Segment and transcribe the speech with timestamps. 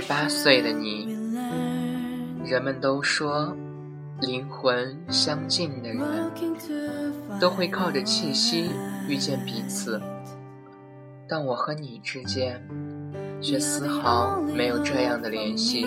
[0.00, 1.08] 十八岁的你，
[2.44, 3.52] 人们都说，
[4.20, 6.00] 灵魂相近的人
[7.40, 8.70] 都会靠着气息
[9.08, 10.00] 遇见彼此，
[11.28, 12.64] 但我和你之间
[13.40, 15.84] 却丝毫没有这样的联系。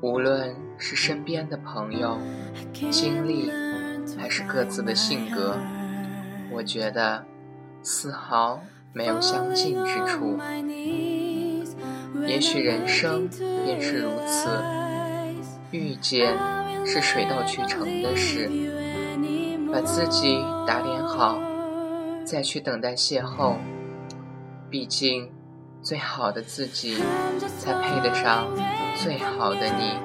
[0.00, 2.18] 无论是身边的朋友、
[2.90, 3.48] 经历，
[4.18, 5.56] 还是各自的性格，
[6.50, 7.24] 我觉得
[7.80, 8.60] 丝毫
[8.92, 10.36] 没有相近之处。
[12.26, 13.28] 也许人生
[13.64, 14.48] 便是如此，
[15.70, 16.36] 遇见
[16.84, 18.50] 是水到渠成的事。
[19.72, 21.38] 把自己打点好，
[22.24, 23.54] 再去等待邂逅。
[24.68, 25.30] 毕竟，
[25.80, 26.96] 最好的自己
[27.58, 28.48] 才配得上
[28.96, 29.96] 最好的你。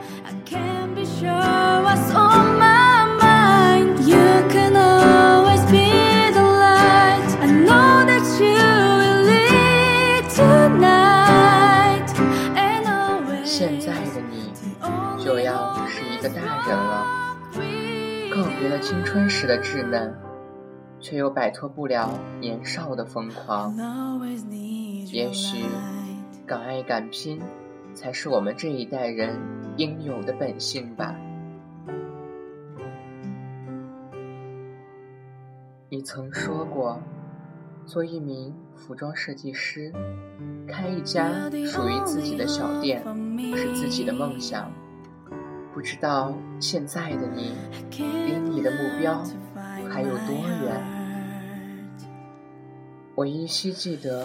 [18.65, 20.11] 告别了青春时的稚嫩，
[20.99, 23.75] 却又摆脱不了年少的疯狂。
[25.11, 25.63] 也许，
[26.47, 27.39] 敢爱敢拼，
[27.93, 29.39] 才是我们这一代人
[29.77, 31.15] 应有的本性吧。
[35.89, 36.99] 你曾说过，
[37.85, 39.93] 做一名服装设计师，
[40.67, 43.03] 开一家属于自己的小店，
[43.55, 44.71] 是自己的梦想。
[45.75, 47.53] 不知道现在的你，
[47.91, 49.21] 离你的目标
[49.91, 50.81] 还有多远？
[53.13, 54.23] 我依稀记得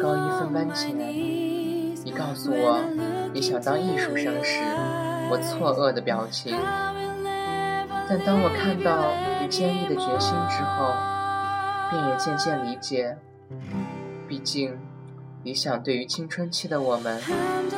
[0.00, 2.80] 高一分班前，你告诉我
[3.34, 4.62] 你想当艺术生时，
[5.30, 6.56] 我错愕的表情。
[8.08, 10.94] 但当我看到你坚毅的决心之后，
[11.90, 13.14] 便也渐渐理解。
[14.26, 14.74] 毕竟，
[15.42, 17.20] 理想对于青春期的我们，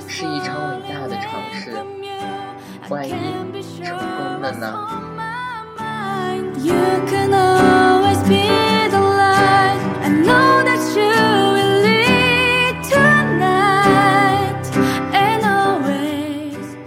[0.06, 1.72] 是一场伟大的尝试。
[2.90, 4.66] 万一成功了呢？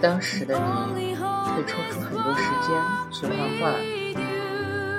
[0.02, 0.60] 当时的
[0.94, 2.76] 你会抽出很多时间
[3.10, 3.72] 去画画，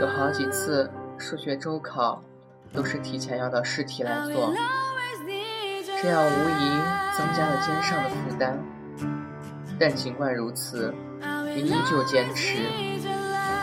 [0.00, 2.22] 有好几次数学周考
[2.72, 4.54] 都是提前要到试题来做，
[6.00, 6.80] 这样无疑
[7.14, 8.58] 增加了肩上的负担。
[9.78, 10.94] 但尽管如此，
[11.54, 12.62] 你依旧坚持，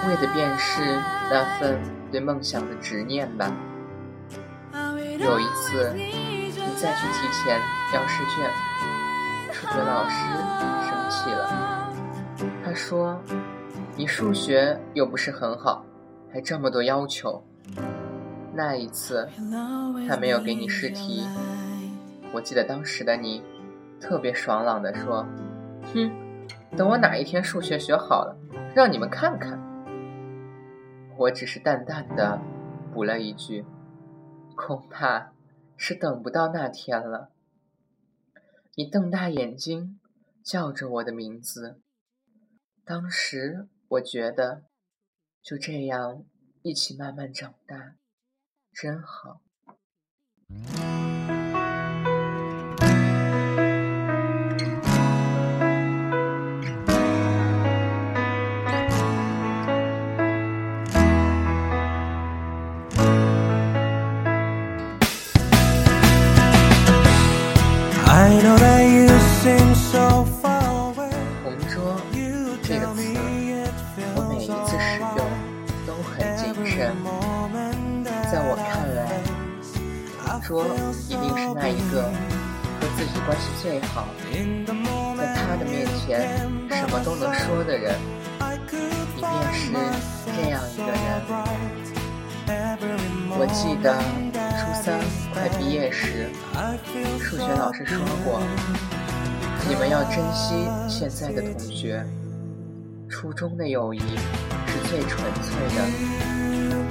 [0.07, 0.81] 为的便是
[1.29, 1.79] 那份
[2.11, 3.51] 对梦想的执念吧。
[5.19, 6.51] 有一次，你
[6.81, 7.59] 再去提前
[7.94, 8.49] 要试卷，
[9.53, 10.16] 数学老师
[10.89, 11.94] 生气了，
[12.66, 13.22] 他说
[13.95, 15.85] ：“你数学又不是很好，
[16.33, 17.43] 还这么多要求。”
[18.53, 19.29] 那一次，
[20.09, 21.25] 他没有给你试题。
[22.33, 23.41] 我记得当时的你，
[23.99, 25.25] 特别爽朗地说。
[25.84, 26.47] 哼，
[26.78, 28.38] 等我哪一天数学学好了，
[28.75, 29.59] 让你们看看。
[31.18, 32.40] 我只是淡淡的
[32.94, 33.66] 补了一句，
[34.56, 35.34] 恐怕
[35.78, 37.31] 是等不到那天了。
[38.75, 40.00] 你瞪大眼睛
[40.44, 41.81] 叫着我的名字，
[42.86, 44.64] 当时我觉得，
[45.44, 46.24] 就这样
[46.62, 47.96] 一起慢慢长大，
[48.74, 49.41] 真好。
[80.44, 80.66] 说
[81.07, 82.03] 一定是那一个
[82.79, 84.08] 和自己关系最好，
[85.17, 87.96] 在他的面前什么都能说的人。
[89.16, 89.72] 你便是
[90.35, 90.97] 这样一个人。
[93.34, 93.85] 我记得
[94.58, 94.99] 初三
[95.34, 96.29] 快毕业时，
[97.20, 98.41] 数学老师说过。
[99.70, 102.03] 你们要珍惜现在的同学，
[103.08, 105.78] 初中的友谊是最纯粹的。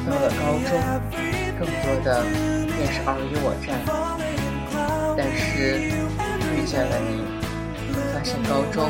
[0.06, 0.70] 到了高中，
[1.58, 2.08] 更多的
[2.80, 3.76] 便是尔虞我诈。
[5.14, 5.92] 但是
[6.56, 7.20] 遇见了你，
[8.14, 8.88] 发现高中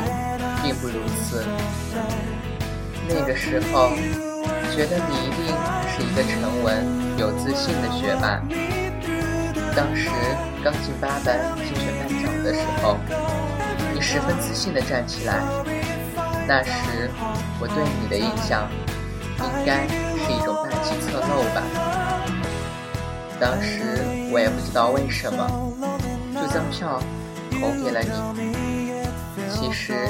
[0.63, 1.43] 并不如此。
[3.09, 3.91] 那个时候，
[4.71, 5.51] 觉得你一定
[5.91, 8.39] 是一个沉稳、有自信的学霸。
[9.75, 10.09] 当时
[10.63, 11.37] 刚进八班
[11.67, 12.95] 竞选班长的时候。
[13.93, 15.41] 你十分自信地站起来。
[16.47, 17.11] 那时
[17.59, 18.67] 我对你的印象，
[19.37, 19.85] 应该
[20.17, 22.00] 是一种霸气侧漏吧。
[23.41, 23.81] 当时
[24.31, 25.49] 我也不知道为什么，
[26.35, 27.01] 就将票
[27.49, 28.11] 投给了你。
[29.49, 30.07] 其实，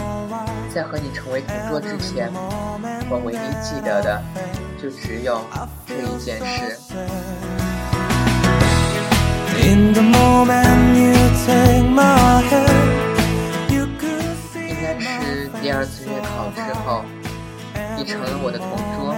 [0.69, 2.29] 在和你成为同桌之前，
[3.09, 4.21] 我唯一记得的
[4.83, 5.41] 就只有
[5.87, 6.77] 这一件事。
[9.63, 9.93] 应
[14.83, 17.05] 该是第二次月考之后，
[17.95, 18.67] 你成了我的同
[18.97, 19.15] 桌。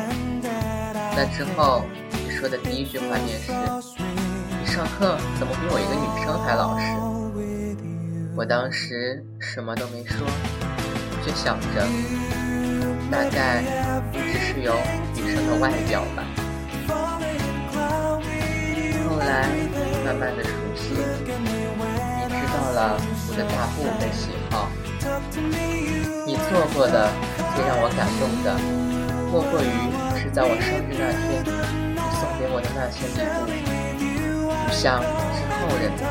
[1.15, 3.51] 那之后，你说的第一句话便是
[3.97, 4.02] ：“你
[4.83, 6.83] 上课怎么比我一个女生还老实？”
[8.35, 10.27] 我当时什么都没说，
[11.25, 11.87] 就想着，
[13.09, 13.63] 大概
[14.11, 14.75] 只是有
[15.15, 16.27] 女生的外表吧。
[19.07, 19.47] 后来
[20.03, 22.99] 慢慢的熟悉，你知道了
[23.29, 24.67] 我的大部分喜好。
[26.27, 27.07] 你做过的
[27.55, 28.51] 最让我感动的，
[29.31, 29.71] 莫过于
[30.19, 31.39] 是在我生日那天，
[31.95, 33.72] 你送给我的那些礼物，
[34.73, 35.07] 像是
[35.53, 36.01] 后人的。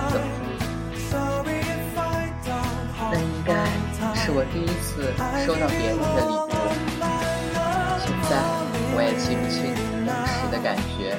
[4.15, 5.13] 是我第一次
[5.45, 6.49] 收到别人的礼物，
[7.99, 8.39] 现在
[8.95, 9.75] 我也记不清
[10.07, 11.19] 当时的感觉。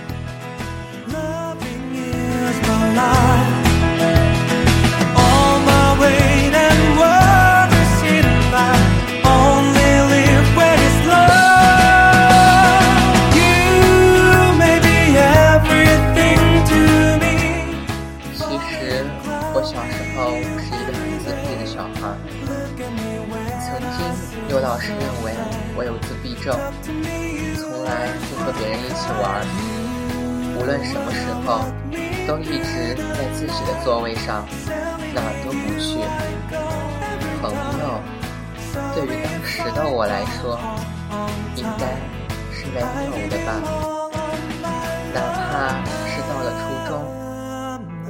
[26.43, 26.53] 症，
[27.55, 29.47] 从来不和别人一起玩，
[30.57, 31.63] 无论什么时候
[32.27, 34.45] 都一直在自己的座位上，
[35.15, 36.03] 哪都不去。
[37.41, 37.49] 朋
[37.79, 38.01] 友，
[38.93, 40.59] 对于当时的我来说，
[41.55, 41.95] 应该
[42.51, 43.49] 是没有的吧。
[45.13, 46.91] 哪怕是到了初中，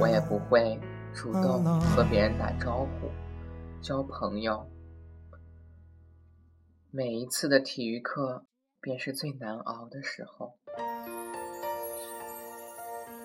[0.00, 0.80] 我也不会
[1.14, 3.08] 主动和别人打招呼、
[3.80, 4.66] 交朋友。
[6.96, 8.44] 每一次的体育课，
[8.80, 10.54] 便是最难熬的时候。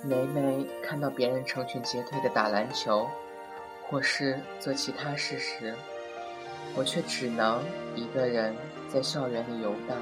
[0.04, 3.08] 每每看到别人成群结队的打篮球，
[3.88, 5.76] 或是做其他事时，
[6.76, 7.64] 我却只能
[7.96, 8.56] 一个人
[8.92, 9.96] 在校园里游荡。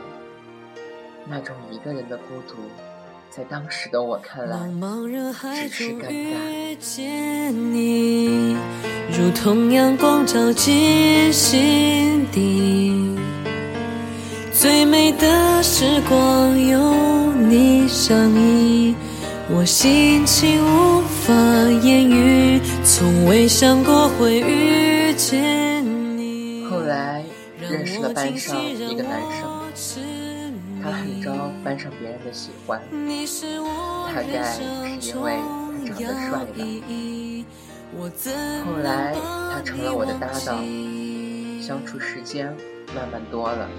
[1.26, 2.56] 那种一个人的孤独，
[3.30, 4.58] 在当时的我看来，
[5.68, 6.38] 只是尴尬。
[14.60, 18.96] 最美的时光有你相依，
[19.52, 21.32] 我心情无法
[21.84, 25.86] 言喻，从未想过会遇见
[26.18, 26.66] 你。
[26.66, 27.24] 后来
[27.60, 29.22] 认识了班上一个男
[29.76, 30.02] 生，
[30.82, 32.82] 他很招班上别人的喜欢，
[34.16, 34.64] 大概是
[35.08, 35.38] 因为
[35.86, 36.66] 他长得帅吧。
[38.66, 39.16] 后来
[39.54, 40.66] 他成了我的搭档，
[41.62, 42.48] 相处时间
[42.96, 43.70] 慢慢多了。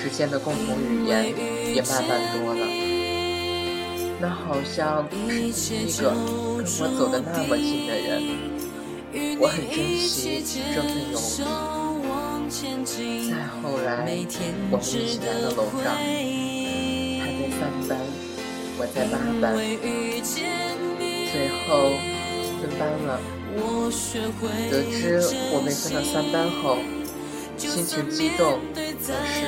[0.00, 1.34] 之间的共同语言
[1.74, 2.64] 也慢慢多了，
[4.20, 8.22] 那好像是第一个跟我走的那么近的人，
[9.40, 10.40] 我很珍惜
[10.72, 11.20] 这份友谊。
[13.30, 13.88] 再后来，
[14.70, 15.86] 我们一起来了楼上，
[17.18, 17.90] 他在三班，
[18.78, 19.44] 我在八班，
[21.32, 21.34] 最
[21.66, 21.68] 后
[22.60, 23.10] 分班了。
[24.70, 24.96] 得知
[25.52, 26.78] 我被分到三班后。
[27.58, 28.78] 心情激动和
[29.26, 29.34] 失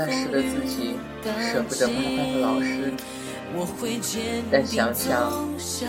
[0.00, 0.96] 那时的自己
[1.52, 2.90] 舍不得八班的老师，
[4.50, 5.30] 但想想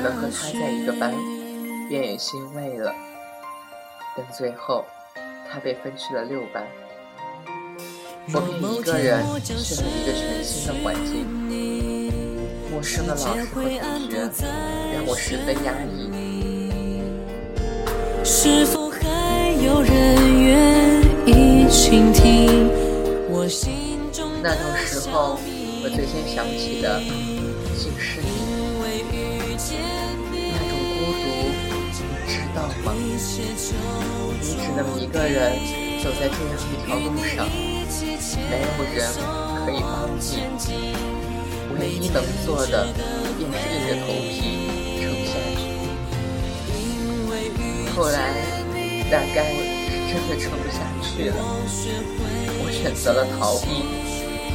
[0.03, 1.13] 能和他在一个班，
[1.87, 2.93] 便也欣慰了。
[4.17, 4.83] 但最后，
[5.49, 6.67] 他被分去了六班，
[8.33, 11.25] 我便一个人去了一个全新的环境，
[12.69, 13.77] 陌生的老师和同学
[14.93, 16.11] 让我十分压抑。
[18.25, 20.51] 是否还有人愿？
[21.69, 22.67] 倾听
[23.29, 23.97] 我心
[24.43, 25.39] 那种时候，
[25.83, 26.99] 我最先想起的
[27.77, 28.51] 竟是你。
[30.33, 31.23] 那种孤独，
[31.77, 31.95] 你
[32.27, 32.87] 知道吗？
[32.93, 35.39] 你只能一个人
[36.03, 37.47] 走在这样一条路上，
[38.49, 38.99] 没有人
[39.65, 39.87] 可以帮
[40.19, 40.21] 你。
[41.79, 42.73] 唯一能做的，
[43.37, 44.35] 便是硬着头皮
[44.99, 45.63] 撑下去。
[47.95, 48.17] 后来，
[49.09, 49.70] 大概。
[50.11, 51.35] 真的撑不下去了，
[52.59, 53.87] 我选择了逃避，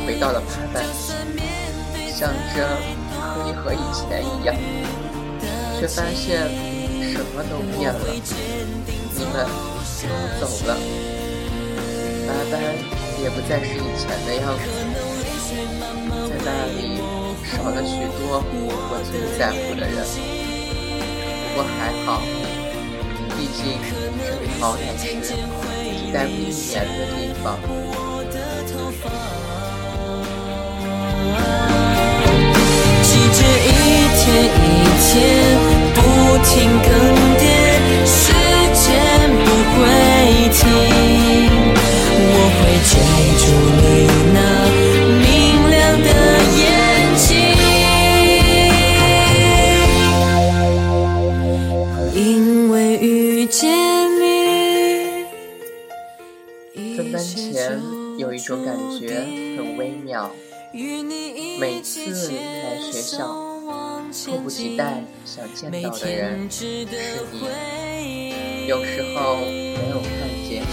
[0.04, 0.84] 回到了八班，
[2.12, 2.76] 想着
[3.32, 4.54] 可以和以前一样，
[5.80, 6.44] 却发现
[7.08, 8.04] 什么都变了。
[9.16, 9.48] 你们
[10.04, 10.76] 都走了，
[12.28, 12.60] 八班
[13.22, 14.68] 也不再是以前的样子，
[16.28, 17.00] 在那里
[17.48, 20.04] 少了许多我最在乎的人。
[21.48, 22.45] 不过还好。
[23.56, 27.58] 毕竟这里好歹是待不一年的地方。
[33.02, 33.68] 记着一
[34.14, 34.66] 天一
[35.00, 35.08] 天
[35.94, 35.96] 不
[36.44, 36.52] 停
[56.96, 57.78] 分班前
[58.16, 59.20] 有一种感觉
[59.56, 60.30] 很微妙。
[61.60, 63.28] 每次来学校，
[64.24, 66.86] 迫不及待想见到的人是
[67.32, 68.66] 你。
[68.66, 70.10] 有时候没有看
[70.48, 70.64] 见，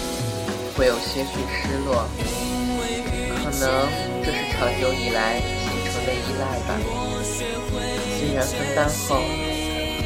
[0.76, 2.08] 会有些许失落。
[3.36, 3.62] 可能
[4.24, 6.70] 这是长久以来形成的依赖吧。
[8.18, 9.20] 虽然分班后，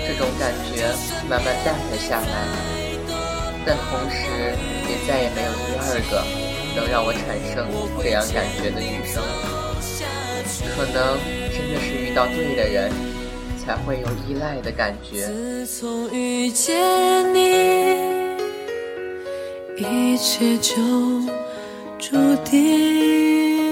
[0.07, 0.93] 这种感觉
[1.29, 2.29] 慢慢淡了下来，
[3.69, 4.25] 但同时
[4.89, 6.25] 也再也没有第二个
[6.75, 7.69] 能让我产生
[8.03, 9.23] 这样感觉的女生。
[10.75, 11.19] 可能
[11.53, 12.91] 真的是遇到对的人，
[13.63, 15.27] 才会有依赖的感觉。
[15.27, 16.81] 自从遇见
[17.35, 17.93] 你，
[19.77, 20.75] 一切就
[21.99, 23.68] 注定。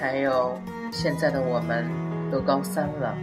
[0.00, 0.60] 还有
[0.92, 1.86] 现在的我们
[2.30, 3.16] 都高三了，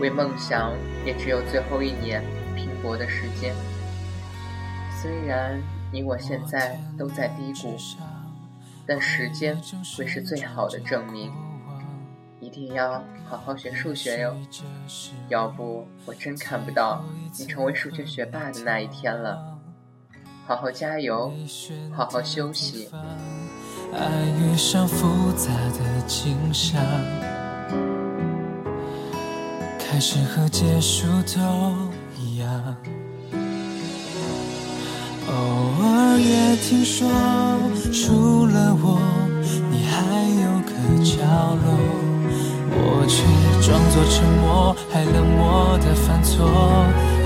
[0.00, 0.72] 为梦想
[1.04, 2.22] 也只有最后一年
[2.56, 3.54] 拼搏的时间。
[5.00, 5.60] 虽然
[5.92, 7.76] 你我现在都在低谷，
[8.86, 9.56] 但时间
[9.96, 11.32] 会是最好的证明。
[12.52, 14.36] 一定要好好学数学哟，
[15.30, 17.02] 要不我真看不到
[17.38, 19.42] 你成为数学学霸的那一天了。
[20.46, 21.32] 好好加油，
[21.96, 22.90] 好好休息。
[23.94, 24.06] 爱
[24.38, 26.78] 遇上复杂的景象，
[29.78, 31.40] 开始和结束都
[32.20, 32.76] 一样。
[35.26, 37.08] 偶尔也听说，
[37.94, 39.00] 除了我，
[39.70, 40.04] 你还
[40.42, 40.70] 有个
[41.02, 41.16] 角
[41.54, 42.01] 落，
[42.94, 43.24] 我却
[43.66, 46.44] 装作沉默，还冷漠的犯错，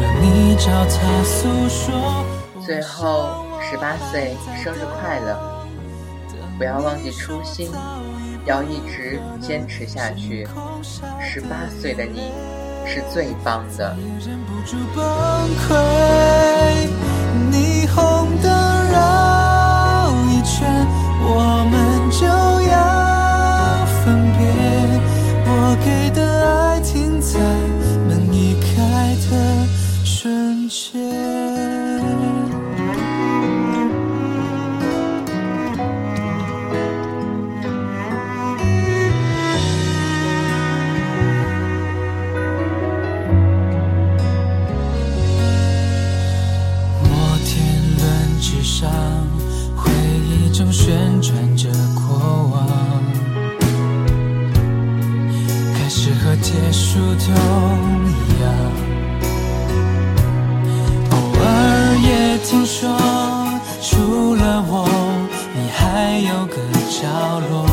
[0.01, 2.25] 让你找他诉说。
[2.65, 5.37] 最后，十八岁生日快乐！
[6.57, 7.69] 不要忘记初心，
[8.45, 10.47] 要一直坚持下去。
[11.21, 12.31] 十八岁的你
[12.87, 13.97] 是最棒的。
[17.51, 18.29] 霓虹
[56.73, 57.33] 树都
[58.09, 58.45] 一样
[61.11, 62.89] 偶尔也听说
[63.81, 64.89] 除了我
[65.55, 66.57] 你还有个
[66.89, 67.07] 角
[67.49, 67.67] 落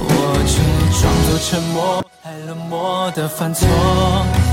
[0.00, 0.08] 我
[0.46, 0.52] 却
[1.00, 3.68] 装作沉默还冷漠的犯错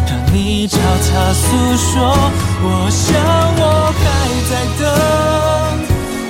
[0.08, 2.42] 让你找他诉说。
[2.64, 3.10] 我想
[3.58, 3.64] 我
[4.02, 4.04] 还
[4.50, 4.84] 在等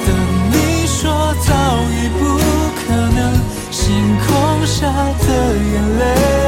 [0.05, 0.09] 等
[0.51, 1.01] 你说
[1.45, 1.49] 早
[1.91, 2.21] 已不
[2.77, 2.81] 可
[3.15, 3.19] 能
[3.71, 3.79] 星
[4.25, 6.40] 空下的眼泪。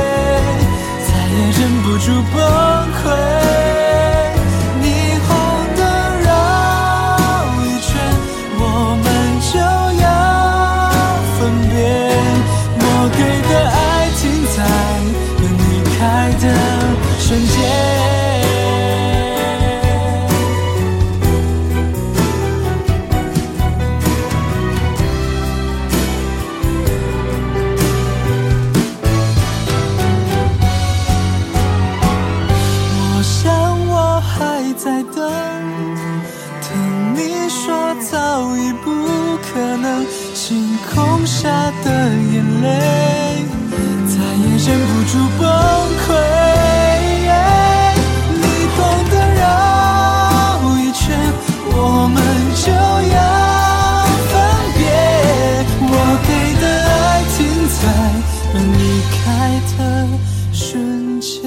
[59.25, 60.07] 爱的
[60.51, 61.41] 瞬间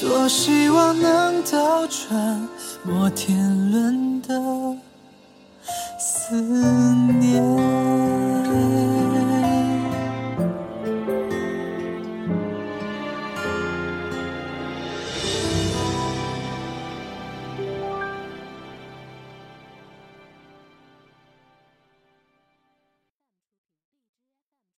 [0.00, 2.48] 多希望能倒转
[2.84, 3.36] 摩天
[3.70, 4.76] 轮的
[5.98, 6.34] 思
[7.20, 7.67] 念。